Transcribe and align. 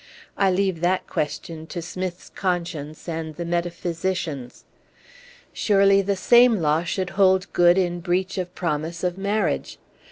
I 0.35 0.49
leave 0.49 0.79
that 0.81 1.05
question 1.05 1.67
to 1.67 1.79
Smith's 1.79 2.31
conscience 2.31 3.07
and 3.07 3.35
the 3.35 3.45
metaphysicians. 3.45 4.65
Surely 5.53 6.01
the 6.01 6.15
same 6.15 6.55
law 6.55 6.83
should 6.83 7.11
hold 7.11 7.53
good 7.53 7.77
in 7.77 7.99
breach 7.99 8.39
of 8.39 8.55
promise 8.55 9.03
of 9.03 9.15
marriage. 9.15 9.77